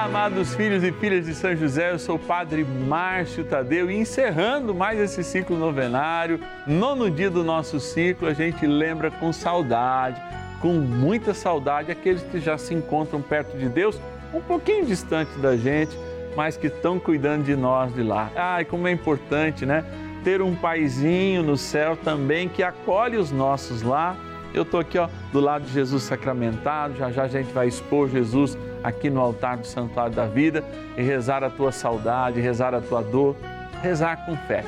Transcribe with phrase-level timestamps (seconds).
[0.00, 4.74] Amados filhos e filhas de São José, eu sou o Padre Márcio Tadeu e encerrando
[4.74, 10.18] mais esse ciclo novenário, nono dia do nosso ciclo, a gente lembra com saudade,
[10.58, 14.00] com muita saudade, aqueles que já se encontram perto de Deus,
[14.32, 15.94] um pouquinho distante da gente,
[16.34, 18.30] mas que estão cuidando de nós de lá.
[18.34, 19.84] Ai, como é importante, né?
[20.24, 24.16] Ter um paizinho no céu também que acolhe os nossos lá.
[24.52, 28.08] Eu estou aqui ó, do lado de Jesus sacramentado, já já a gente vai expor
[28.08, 30.64] Jesus aqui no altar do Santuário da Vida
[30.96, 33.36] e rezar a tua saudade, rezar a tua dor,
[33.82, 34.64] rezar com fé.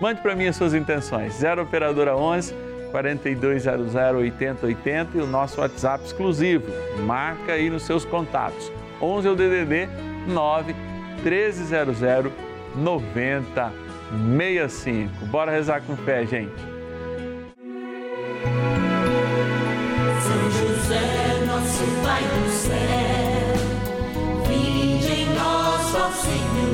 [0.00, 1.34] Mande para mim as suas intenções.
[1.34, 2.52] 0 Operadora 11
[2.90, 6.66] 4200 8080 e o nosso WhatsApp exclusivo.
[7.04, 8.72] Marca aí nos seus contatos.
[9.00, 9.88] 11 é o DDD
[10.28, 10.74] 9
[11.24, 11.98] 1300
[12.76, 15.26] 9065.
[15.26, 16.73] Bora rezar com fé, gente.
[21.84, 22.74] Nosso Pai do céu.
[25.96, 26.73] Ó Senhor,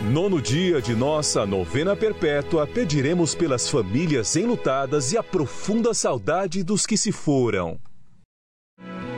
[0.00, 6.86] Nono dia de nossa novena perpétua, pediremos pelas famílias enlutadas e a profunda saudade dos
[6.86, 7.80] que se foram.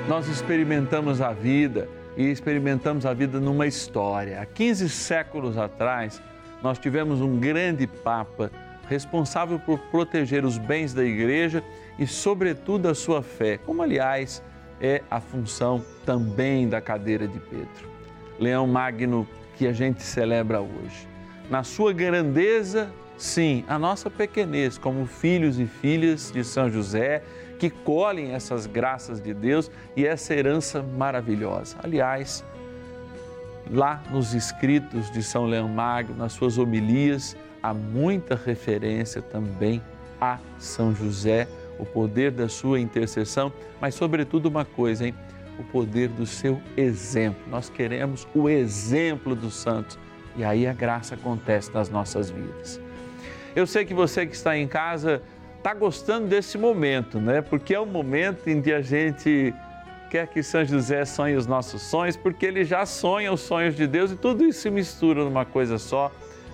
[0.08, 1.86] Nós experimentamos a vida
[2.16, 4.40] e experimentamos a vida numa história.
[4.40, 6.20] Há 15 séculos atrás,
[6.62, 8.50] nós tivemos um grande Papa
[8.88, 11.62] responsável por proteger os bens da igreja
[11.98, 14.42] e, sobretudo, a sua fé, como, aliás,
[14.80, 17.90] é a função também da cadeira de Pedro.
[18.38, 19.28] Leão Magno
[19.60, 21.06] que a gente celebra hoje.
[21.50, 27.22] Na sua grandeza, sim, a nossa pequenez, como filhos e filhas de São José,
[27.58, 31.76] que colhem essas graças de Deus e essa herança maravilhosa.
[31.82, 32.42] Aliás,
[33.70, 39.82] lá nos escritos de São Leão Magno, nas suas homilias, há muita referência também
[40.18, 41.46] a São José,
[41.78, 45.14] o poder da sua intercessão, mas sobretudo uma coisa, hein?
[45.60, 47.40] O poder do seu exemplo.
[47.48, 49.98] Nós queremos o exemplo dos santos
[50.36, 52.80] e aí a graça acontece nas nossas vidas.
[53.54, 55.22] Eu sei que você que está em casa
[55.58, 57.42] está gostando desse momento, né?
[57.42, 59.54] Porque é o momento em que a gente
[60.08, 63.86] quer que São José sonhe os nossos sonhos, porque ele já sonha os sonhos de
[63.86, 66.10] Deus e tudo isso se mistura numa coisa só,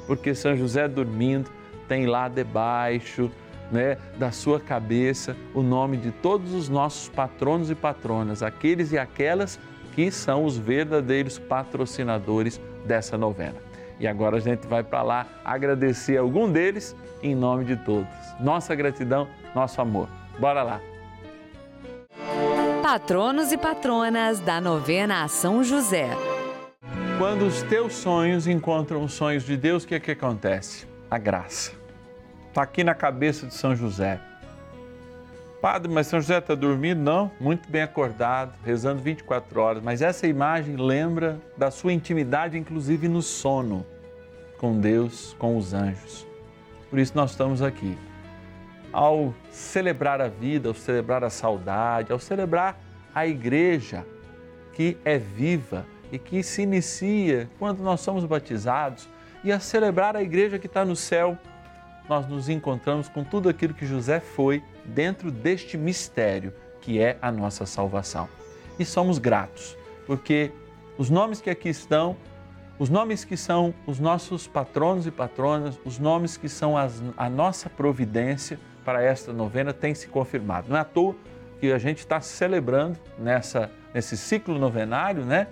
[0.07, 1.51] porque São José dormindo
[1.89, 3.31] tem lá debaixo
[3.71, 8.99] né, da sua cabeça o nome de todos os nossos patronos e patronas, aqueles e
[8.99, 9.59] aquelas
[9.95, 13.57] que são os verdadeiros patrocinadores dessa novena.
[13.99, 18.09] E agora a gente vai para lá agradecer algum deles em nome de todos.
[18.39, 20.09] Nossa gratidão, nosso amor.
[20.39, 20.81] Bora lá.
[22.83, 26.11] Patronos e patronas da novena São José.
[27.19, 30.87] Quando os teus sonhos encontram os sonhos de Deus, o que, é que acontece?
[31.11, 31.86] A graça
[32.57, 34.19] Está aqui na cabeça de São José.
[35.61, 37.03] Padre, mas São José está dormindo?
[37.03, 39.83] Não, muito bem acordado, rezando 24 horas.
[39.83, 43.85] Mas essa imagem lembra da sua intimidade, inclusive no sono,
[44.57, 46.27] com Deus, com os anjos.
[46.89, 47.99] Por isso nós estamos aqui.
[48.91, 52.81] Ao celebrar a vida, ao celebrar a saudade, ao celebrar
[53.15, 54.03] a igreja
[54.73, 59.07] que é viva e que se inicia quando nós somos batizados,
[59.45, 61.39] e a celebrar a igreja que está no céu
[62.09, 66.53] nós nos encontramos com tudo aquilo que José foi dentro deste mistério
[66.87, 68.29] que é a nossa salvação.
[68.79, 69.77] E somos gratos,
[70.07, 70.53] porque
[70.97, 72.17] os nomes que aqui estão,
[72.79, 77.29] os nomes que são os nossos patronos e patronas, os nomes que são as, a
[77.29, 80.69] nossa providência para esta novena têm se confirmado.
[80.69, 81.17] Não é à toa
[81.59, 85.49] que a gente está celebrando nessa, nesse ciclo novenário, né?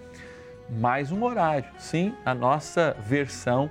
[0.71, 3.69] Mais um horário, sim, a nossa versão,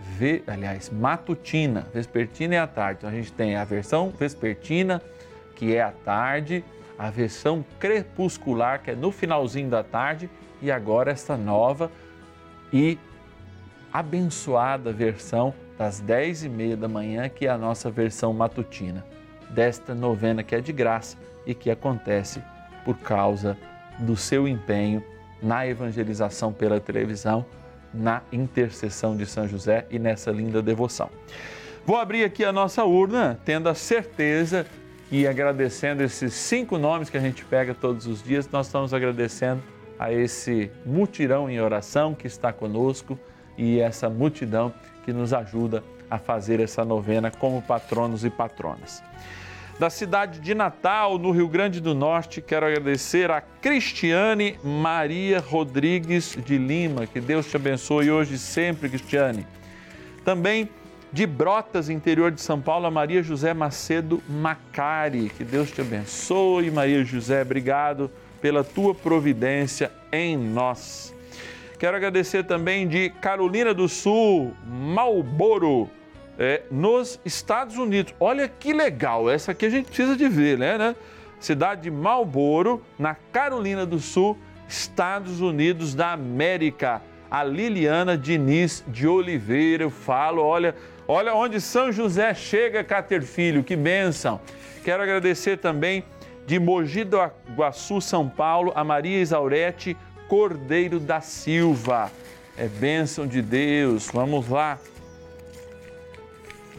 [0.00, 2.98] ve, aliás, matutina, vespertina é à tarde.
[2.98, 5.02] Então a gente tem a versão vespertina,
[5.54, 6.64] que é à tarde,
[6.98, 10.28] a versão crepuscular, que é no finalzinho da tarde,
[10.62, 11.90] e agora esta nova
[12.72, 12.98] e
[13.92, 19.04] abençoada versão das 10 e meia da manhã, que é a nossa versão matutina
[19.50, 22.42] desta novena que é de graça e que acontece
[22.84, 23.56] por causa
[23.98, 25.02] do seu empenho
[25.42, 27.44] na evangelização pela televisão,
[27.92, 31.10] na intercessão de São José e nessa linda devoção.
[31.86, 34.66] Vou abrir aqui a nossa urna, tendo a certeza
[35.10, 39.62] e agradecendo esses cinco nomes que a gente pega todos os dias, nós estamos agradecendo
[39.98, 43.18] a esse mutirão em oração que está conosco
[43.58, 44.72] e essa multidão
[45.04, 49.02] que nos ajuda a fazer essa novena como patronos e patronas
[49.80, 52.42] da cidade de Natal, no Rio Grande do Norte.
[52.42, 57.06] Quero agradecer a Cristiane Maria Rodrigues de Lima.
[57.06, 59.46] Que Deus te abençoe hoje e sempre, Cristiane.
[60.22, 60.68] Também
[61.10, 65.30] de Brotas, interior de São Paulo, a Maria José Macedo Macari.
[65.30, 67.40] Que Deus te abençoe, Maria José.
[67.40, 71.14] Obrigado pela tua providência em nós.
[71.78, 75.88] Quero agradecer também de Carolina do Sul, Malboro
[76.40, 78.14] é, nos Estados Unidos.
[78.18, 80.78] Olha que legal, essa aqui a gente precisa de ver, né?
[80.78, 80.96] né?
[81.38, 87.02] Cidade de Marlboro, na Carolina do Sul, Estados Unidos da América.
[87.30, 90.74] A Liliana Diniz de Oliveira, eu falo, olha,
[91.06, 94.40] olha onde São José chega, Cater Filho, que bênção.
[94.82, 96.02] Quero agradecer também
[96.46, 97.18] de Mogi do
[97.54, 99.96] Guaçu, São Paulo, a Maria Isaurete
[100.26, 102.10] Cordeiro da Silva.
[102.56, 104.08] É bênção de Deus.
[104.12, 104.78] Vamos lá.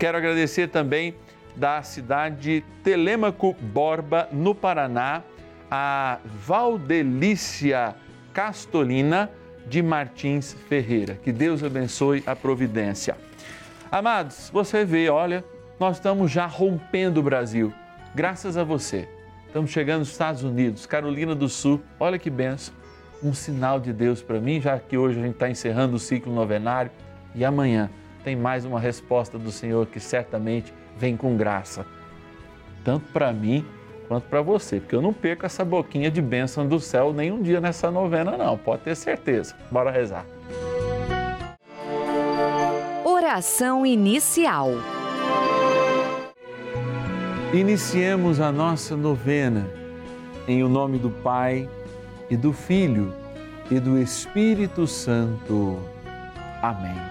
[0.02, 1.14] Quero agradecer também
[1.56, 5.22] da cidade de Telêmaco Borba, no Paraná,
[5.70, 7.94] a Valdelícia
[8.34, 9.30] Castolina
[9.68, 11.20] de Martins Ferreira.
[11.22, 13.16] Que Deus abençoe a providência.
[13.92, 15.46] Amados, você vê, olha,
[15.80, 17.72] nós estamos já rompendo o Brasil,
[18.16, 19.08] graças a você.
[19.46, 22.74] Estamos chegando nos Estados Unidos, Carolina do Sul, olha que benção.
[23.22, 26.34] Um sinal de Deus para mim, já que hoje a gente está encerrando o ciclo
[26.34, 26.90] novenário
[27.36, 27.88] e amanhã
[28.24, 31.86] tem mais uma resposta do Senhor que certamente vem com graça,
[32.84, 33.66] tanto para mim
[34.08, 37.62] quanto para você, porque eu não perco essa boquinha de bênção do céu nenhum dia
[37.62, 39.56] nessa novena, não, pode ter certeza.
[39.72, 40.26] Bora rezar.
[43.06, 44.70] Oração inicial.
[47.54, 49.70] Iniciemos a nossa novena
[50.48, 51.70] em o nome do Pai
[52.30, 53.14] e do Filho
[53.70, 55.80] e do Espírito Santo.
[56.62, 57.11] Amém.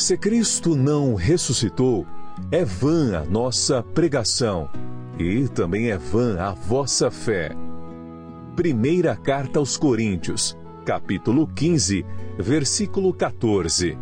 [0.00, 2.06] Se Cristo não ressuscitou,
[2.50, 4.70] é vã a nossa pregação
[5.18, 7.50] e também é vã a vossa fé.
[8.56, 12.02] Primeira Carta aos Coríntios, capítulo 15,
[12.38, 13.98] versículo 14.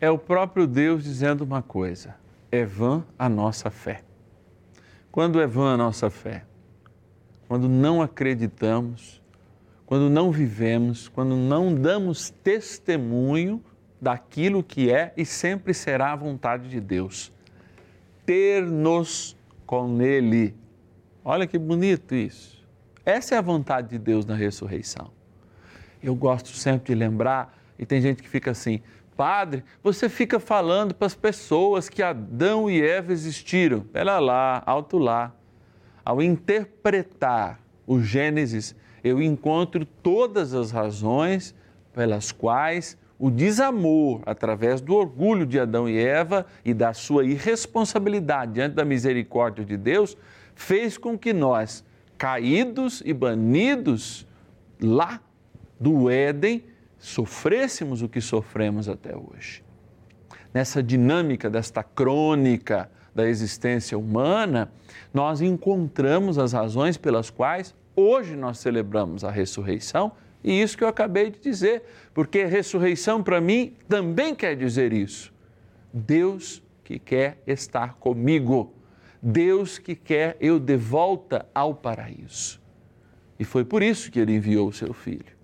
[0.00, 2.14] É o próprio Deus dizendo uma coisa:
[2.52, 4.04] é vã a nossa fé.
[5.10, 6.44] Quando é vã a nossa fé?
[7.48, 9.23] Quando não acreditamos,
[9.86, 13.62] quando não vivemos, quando não damos testemunho
[14.00, 17.32] daquilo que é e sempre será a vontade de Deus.
[18.24, 19.36] Ter-nos
[19.66, 20.54] com Ele.
[21.24, 22.62] Olha que bonito isso.
[23.04, 25.10] Essa é a vontade de Deus na ressurreição.
[26.02, 28.82] Eu gosto sempre de lembrar, e tem gente que fica assim,
[29.16, 33.80] Padre, você fica falando para as pessoas que Adão e Eva existiram.
[33.80, 35.32] Pera lá, alto lá.
[36.04, 38.74] Ao interpretar o Gênesis,
[39.04, 41.54] eu encontro todas as razões
[41.92, 48.54] pelas quais o desamor, através do orgulho de Adão e Eva e da sua irresponsabilidade
[48.54, 50.16] diante da misericórdia de Deus,
[50.54, 51.84] fez com que nós,
[52.16, 54.26] caídos e banidos
[54.80, 55.20] lá
[55.78, 56.64] do Éden,
[56.98, 59.62] sofrêssemos o que sofremos até hoje.
[60.52, 64.72] Nessa dinâmica desta crônica da existência humana,
[65.12, 70.12] nós encontramos as razões pelas quais hoje nós celebramos a ressurreição
[70.44, 71.82] e isso que eu acabei de dizer,
[72.12, 75.32] porque ressurreição para mim também quer dizer isso.
[75.90, 78.74] Deus que quer estar comigo,
[79.22, 82.60] Deus que quer eu de volta ao paraíso.
[83.38, 85.34] E foi por isso que ele enviou o seu filho.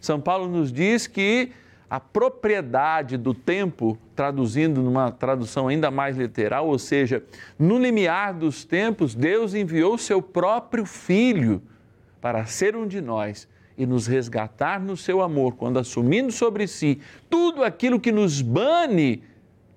[0.00, 1.50] São Paulo nos diz que
[1.90, 7.24] a propriedade do tempo, traduzindo numa tradução ainda mais literal, ou seja,
[7.58, 11.62] no limiar dos tempos, Deus enviou o seu próprio Filho
[12.26, 13.46] para ser um de nós
[13.78, 19.22] e nos resgatar no seu amor, quando assumindo sobre si tudo aquilo que nos bane,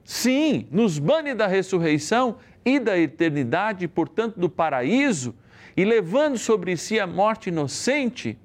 [0.03, 5.35] sim, nos bane da ressurreição e da eternidade, portanto do paraíso,
[5.77, 8.35] e levando sobre si a morte inocente,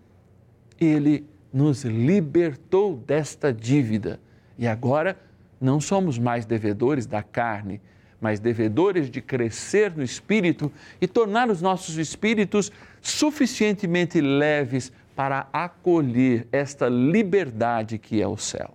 [0.78, 4.20] ele nos libertou desta dívida.
[4.58, 5.18] E agora
[5.58, 7.80] não somos mais devedores da carne,
[8.24, 16.48] mas devedores de crescer no espírito e tornar os nossos espíritos suficientemente leves para acolher
[16.50, 18.74] esta liberdade que é o céu.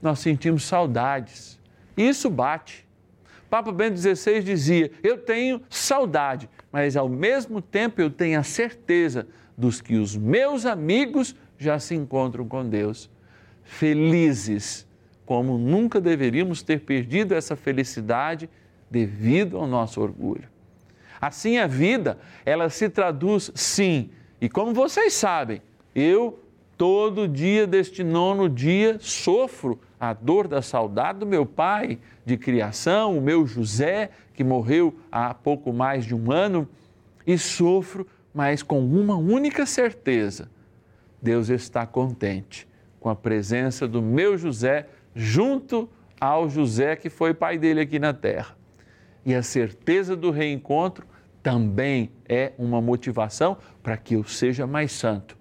[0.00, 1.60] Nós sentimos saudades,
[1.98, 2.88] e isso bate.
[3.50, 9.28] Papa Bento XVI dizia: Eu tenho saudade, mas ao mesmo tempo eu tenho a certeza
[9.54, 13.10] dos que os meus amigos já se encontram com Deus.
[13.64, 14.87] Felizes,
[15.28, 18.48] como nunca deveríamos ter perdido essa felicidade
[18.90, 20.48] devido ao nosso orgulho.
[21.20, 24.08] Assim a vida, ela se traduz sim,
[24.40, 25.60] e como vocês sabem,
[25.94, 26.42] eu
[26.78, 33.18] todo dia deste nono dia sofro a dor da saudade do meu pai de criação,
[33.18, 36.66] o meu José, que morreu há pouco mais de um ano,
[37.26, 40.48] e sofro mas com uma única certeza:
[41.20, 42.66] Deus está contente
[42.98, 45.88] com a presença do meu José junto
[46.20, 48.56] ao José que foi pai dele aqui na terra.
[49.24, 51.06] E a certeza do reencontro
[51.42, 55.36] também é uma motivação para que eu seja mais santo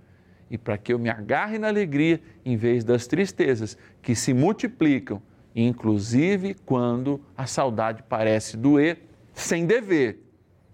[0.49, 5.21] e para que eu me agarre na alegria em vez das tristezas que se multiplicam,
[5.55, 8.99] inclusive quando a saudade parece doer
[9.33, 10.19] sem dever,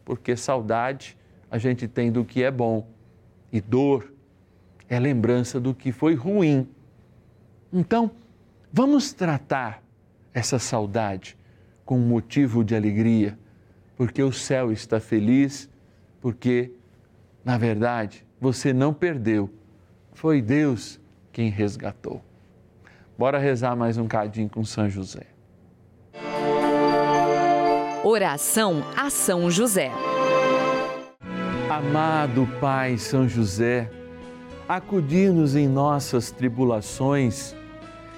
[0.05, 1.17] porque saudade
[1.49, 2.87] a gente tem do que é bom
[3.51, 4.11] e dor
[4.89, 6.67] é lembrança do que foi ruim.
[7.71, 8.11] Então,
[8.73, 9.83] vamos tratar
[10.33, 11.37] essa saudade
[11.85, 13.37] com motivo de alegria,
[13.95, 15.69] porque o céu está feliz,
[16.19, 16.71] porque,
[17.45, 19.47] na verdade, você não perdeu,
[20.13, 20.99] foi Deus
[21.31, 22.23] quem resgatou.
[23.15, 25.27] Bora rezar mais um cadinho com São José.
[28.03, 29.91] Oração a São José.
[31.69, 33.89] Amado Pai São José,
[34.67, 37.55] acudir-nos em nossas tribulações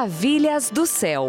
[0.00, 1.28] Maravilhas do Céu.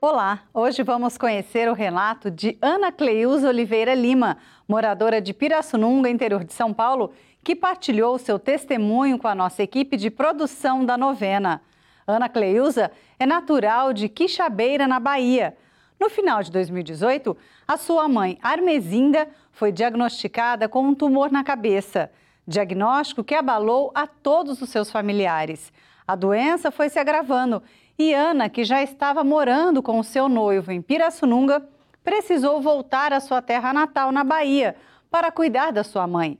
[0.00, 6.44] Olá, hoje vamos conhecer o relato de Ana Cleusa Oliveira Lima, moradora de Pirassununga, interior
[6.44, 11.60] de São Paulo, que partilhou seu testemunho com a nossa equipe de produção da novena.
[12.06, 15.56] Ana Cleusa é natural de Quixabeira, na Bahia.
[15.98, 22.12] No final de 2018, a sua mãe, Armezinga, foi diagnosticada com um tumor na cabeça,
[22.46, 25.72] diagnóstico que abalou a todos os seus familiares.
[26.06, 27.62] A doença foi se agravando
[27.98, 31.66] e Ana, que já estava morando com o seu noivo em Pirassununga,
[32.04, 34.76] precisou voltar à sua terra natal, na Bahia,
[35.10, 36.38] para cuidar da sua mãe.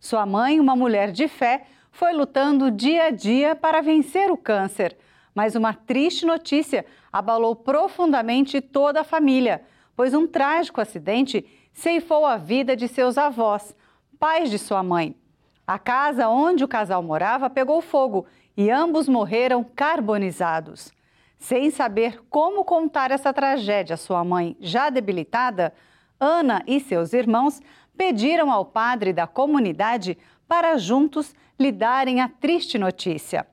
[0.00, 4.96] Sua mãe, uma mulher de fé, foi lutando dia a dia para vencer o câncer.
[5.34, 9.62] Mas uma triste notícia abalou profundamente toda a família,
[9.94, 13.74] pois um trágico acidente ceifou a vida de seus avós,
[14.18, 15.16] pais de sua mãe.
[15.66, 18.26] A casa onde o casal morava pegou fogo
[18.56, 20.92] e ambos morreram carbonizados.
[21.38, 25.74] Sem saber como contar essa tragédia à sua mãe, já debilitada,
[26.18, 27.60] Ana e seus irmãos
[27.96, 30.16] pediram ao padre da comunidade
[30.48, 33.46] para juntos lhe darem a triste notícia.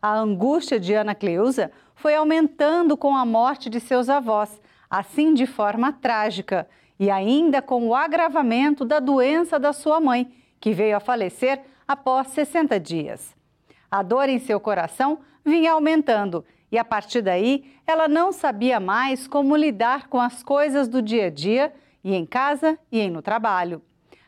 [0.00, 5.46] A angústia de Ana Cleusa foi aumentando com a morte de seus avós, assim de
[5.46, 6.68] forma trágica,
[7.00, 12.28] e ainda com o agravamento da doença da sua mãe, que veio a falecer após
[12.28, 13.34] 60 dias.
[13.94, 19.28] A dor em seu coração vinha aumentando e a partir daí ela não sabia mais
[19.28, 23.80] como lidar com as coisas do dia a dia e em casa e no trabalho.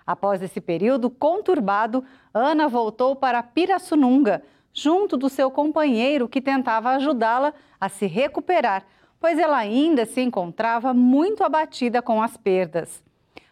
[0.07, 4.40] Após esse período conturbado, Ana voltou para Pirassununga,
[4.72, 8.85] junto do seu companheiro que tentava ajudá-la a se recuperar,
[9.18, 13.02] pois ela ainda se encontrava muito abatida com as perdas.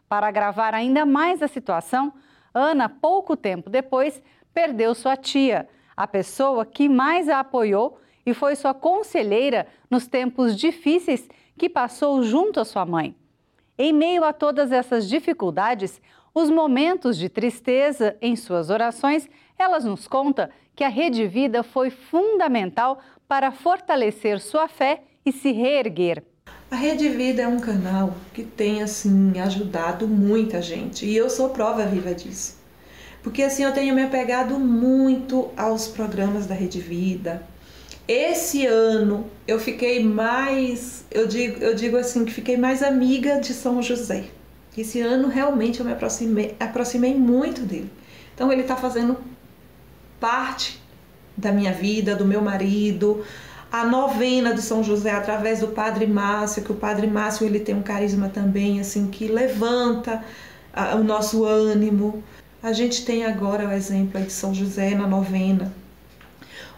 [0.09, 2.13] Para agravar ainda mais a situação,
[2.55, 4.23] Ana, pouco tempo depois,
[4.55, 10.57] perdeu sua tia, a pessoa que mais a apoiou e foi sua conselheira nos tempos
[10.57, 11.29] difíceis
[11.59, 13.15] que passou junto à sua mãe.
[13.77, 16.01] Em meio a todas essas dificuldades,
[16.35, 19.29] os momentos de tristeza em suas orações,
[19.59, 25.53] elas nos conta que a Rede Vida foi fundamental para fortalecer sua fé e se
[25.53, 26.23] reerguer.
[26.71, 31.51] A Rede Vida é um canal que tem assim ajudado muita gente e eu sou
[31.51, 32.64] prova viva disso.
[33.25, 37.43] Porque assim eu tenho me apegado muito aos programas da Rede Vida.
[38.07, 43.55] Esse ano eu fiquei mais, eu digo, eu digo assim, que fiquei mais amiga de
[43.55, 44.25] São José.
[44.77, 47.91] Esse ano realmente eu me aproximei, aproximei muito dele.
[48.35, 49.17] Então ele está fazendo
[50.21, 50.83] parte
[51.35, 53.25] da minha vida, do meu marido,
[53.73, 57.75] a novena de São José através do Padre Márcio, que o Padre Márcio ele tem
[57.75, 60.23] um carisma também assim que levanta
[60.95, 62.23] o nosso ânimo.
[62.65, 65.71] A gente tem agora o exemplo de São José na novena.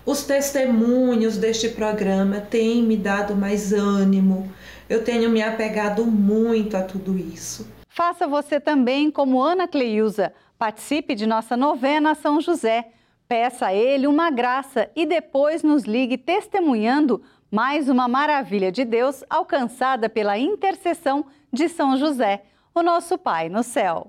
[0.04, 4.50] Os testemunhos deste programa têm me dado mais ânimo.
[4.88, 7.70] Eu tenho me apegado muito a tudo isso.
[7.88, 10.32] Faça você também como Ana Cleusa.
[10.58, 12.88] Participe de nossa novena São José.
[13.28, 19.22] Peça a ele uma graça e depois nos ligue testemunhando Mais uma maravilha de Deus
[19.30, 22.42] alcançada pela intercessão de São José,
[22.74, 24.08] o nosso Pai no céu.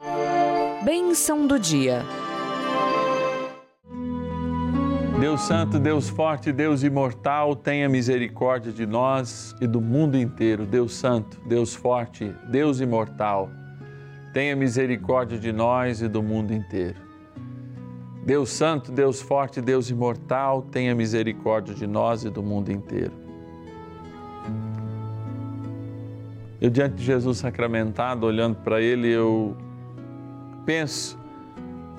[0.88, 2.02] Bênção do dia.
[5.20, 10.66] Deus Santo, Deus Forte, Deus Imortal, tenha misericórdia de nós e do mundo inteiro.
[10.66, 13.50] Deus Santo, Deus Forte, Deus Imortal,
[14.32, 17.02] tenha misericórdia de nós e do mundo inteiro.
[18.26, 23.12] Deus Santo, Deus Forte, Deus Imortal, tenha misericórdia de nós e do mundo inteiro.
[26.62, 29.67] Eu, diante de Jesus sacramentado, olhando para Ele, eu
[30.68, 31.18] penso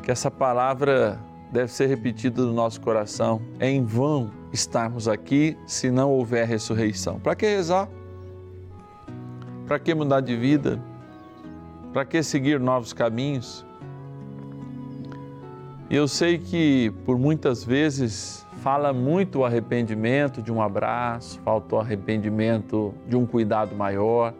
[0.02, 1.18] que essa palavra
[1.50, 3.40] deve ser repetida no nosso coração.
[3.58, 7.18] É em vão estarmos aqui se não houver ressurreição.
[7.18, 7.88] Para que rezar?
[9.66, 10.78] Para que mudar de vida?
[11.94, 13.64] Para que seguir novos caminhos?
[15.88, 21.80] E eu sei que por muitas vezes fala muito o arrependimento de um abraço, faltou
[21.80, 24.34] arrependimento de um cuidado maior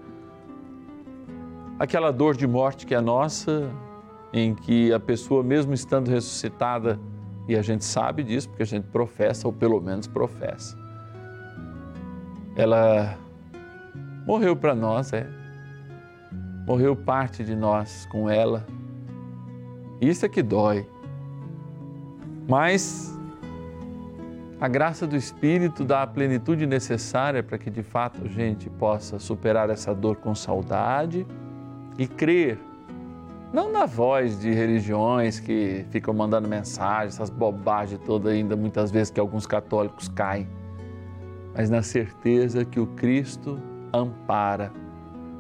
[1.79, 3.71] aquela dor de morte que é nossa,
[4.33, 6.99] em que a pessoa, mesmo estando ressuscitada,
[7.49, 10.77] e a gente sabe disso porque a gente professa, ou pelo menos professa,
[12.55, 13.17] ela
[14.27, 15.27] morreu para nós, é.
[16.67, 18.67] Morreu parte de nós com ela.
[20.01, 20.87] Isso é que dói.
[22.47, 23.19] Mas
[24.61, 29.19] a graça do Espírito dá a plenitude necessária para que de fato a gente possa
[29.19, 31.27] superar essa dor com saudade
[31.97, 32.59] e crer,
[33.53, 39.11] não na voz de religiões que ficam mandando mensagens, essas bobagens todas ainda muitas vezes
[39.11, 40.49] que alguns católicos caem,
[41.55, 43.59] mas na certeza que o Cristo
[43.93, 44.71] ampara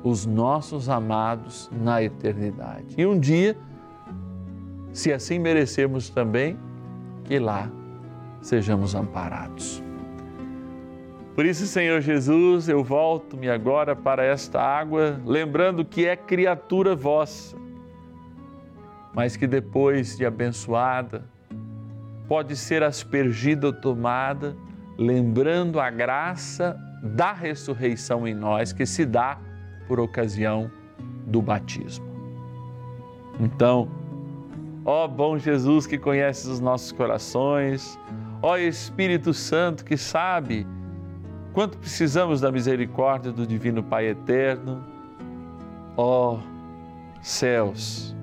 [0.02, 2.94] os nossos amados na eternidade.
[2.96, 3.56] E um dia,
[4.92, 6.58] se assim merecermos também,
[7.24, 7.70] que lá
[8.40, 9.82] sejamos amparados.
[11.34, 17.56] Por isso, Senhor Jesus, eu volto-me agora para esta água, lembrando que é criatura vossa,
[19.18, 21.24] mas que depois de abençoada,
[22.28, 24.56] pode ser aspergida ou tomada,
[24.96, 29.36] lembrando a graça da ressurreição em nós, que se dá
[29.88, 30.70] por ocasião
[31.26, 32.06] do batismo.
[33.40, 33.88] Então,
[34.84, 37.98] ó bom Jesus que conheces os nossos corações,
[38.40, 40.64] ó Espírito Santo que sabe
[41.52, 44.80] Quanto precisamos da misericórdia do Divino Pai Eterno,
[45.96, 46.38] ó
[47.20, 48.14] céus,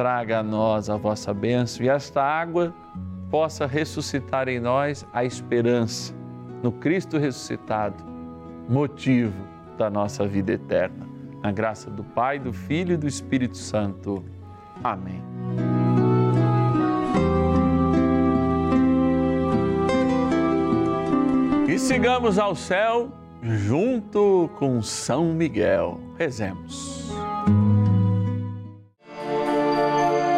[0.00, 2.74] traga a nós a vossa bênção e esta água
[3.30, 6.14] possa ressuscitar em nós a esperança
[6.62, 8.02] no Cristo ressuscitado,
[8.66, 11.06] motivo da nossa vida eterna.
[11.42, 14.24] Na graça do Pai, do Filho e do Espírito Santo.
[14.82, 15.22] Amém.
[21.68, 26.00] E sigamos ao céu junto com São Miguel.
[26.16, 26.99] Rezemos.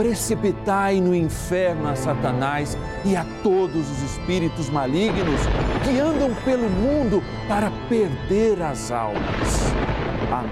[0.00, 5.42] precipitai no inferno a Satanás e a todos os espíritos malignos
[5.84, 9.20] que andam pelo mundo para perder as almas.
[10.32, 10.50] Amém.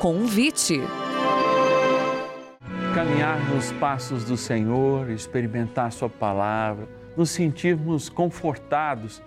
[0.00, 0.80] Convite.
[2.92, 9.22] Caminhar nos passos do Senhor, experimentar Sua palavra, nos sentirmos confortados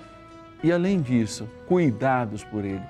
[0.62, 2.84] e, além disso, cuidados por Ele.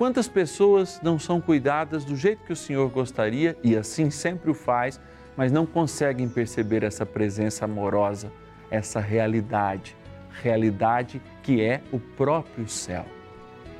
[0.00, 4.54] Quantas pessoas não são cuidadas do jeito que o Senhor gostaria e assim sempre o
[4.54, 4.98] faz,
[5.36, 8.32] mas não conseguem perceber essa presença amorosa,
[8.70, 9.94] essa realidade,
[10.42, 13.04] realidade que é o próprio céu.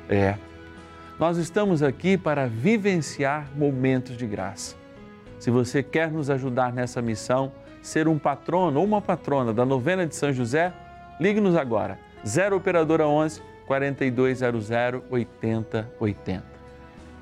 [0.07, 0.37] É.
[1.17, 4.75] Nós estamos aqui para vivenciar momentos de graça.
[5.39, 10.05] Se você quer nos ajudar nessa missão, ser um patrono ou uma patrona da novena
[10.05, 10.71] de São José,
[11.19, 14.69] ligue-nos agora 0 Operadora 11 4200
[15.09, 16.43] 8080.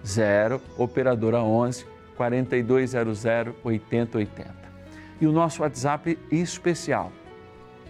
[0.04, 1.86] 0 Operadora 11
[2.18, 4.50] 4200 8080.
[5.22, 7.12] E o nosso WhatsApp especial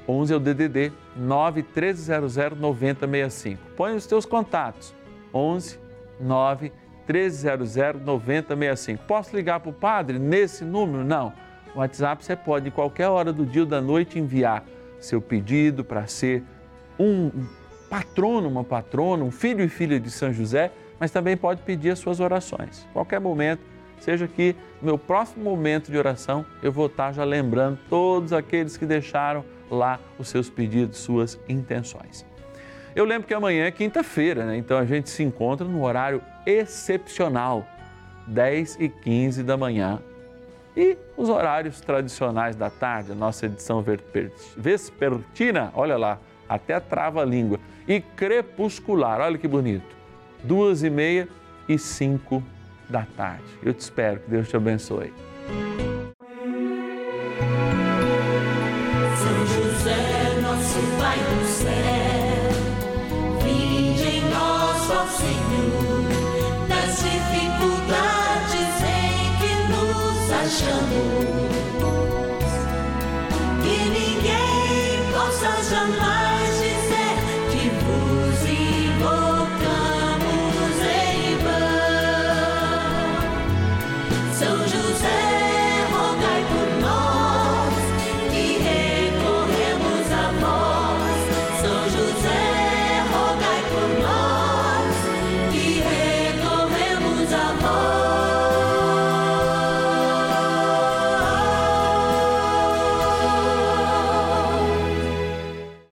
[0.05, 3.61] 11 é o DDD 9300 9065.
[3.77, 4.93] Põe os teus contatos
[5.33, 5.79] 11
[6.19, 6.73] 9
[7.07, 9.03] 1300 9065.
[9.05, 11.05] Posso ligar para o padre nesse número?
[11.05, 11.31] Não.
[11.73, 14.65] O WhatsApp você pode, em qualquer hora do dia ou da noite, enviar
[14.99, 16.43] seu pedido para ser
[16.99, 17.31] um
[17.89, 21.99] patrono, uma patrona, um filho e filha de São José, mas também pode pedir as
[21.99, 22.87] suas orações.
[22.93, 23.61] Qualquer momento,
[23.99, 28.77] seja que no meu próximo momento de oração eu vou estar já lembrando todos aqueles
[28.77, 32.25] que deixaram lá os seus pedidos, suas intenções.
[32.95, 34.57] Eu lembro que amanhã é quinta-feira, né?
[34.57, 37.65] então a gente se encontra no horário excepcional,
[38.27, 39.99] 10 e 15 da manhã.
[40.75, 43.83] E os horários tradicionais da tarde, a nossa edição
[44.57, 47.59] vespertina, olha lá, até trava a língua.
[47.89, 49.97] E crepuscular, olha que bonito,
[50.43, 51.27] duas e meia
[51.67, 52.43] e cinco
[52.87, 53.43] da tarde.
[53.63, 55.11] Eu te espero, que Deus te abençoe.